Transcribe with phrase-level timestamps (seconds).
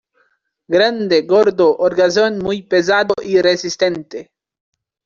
[0.67, 4.31] Grande, gordo, holgazán, muy pesado y resistente.